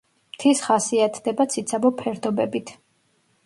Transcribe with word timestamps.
მთის 0.35 0.61
ხასიათდება 0.67 1.47
ციცაბო 1.55 1.95
ფერდობებით. 2.03 2.77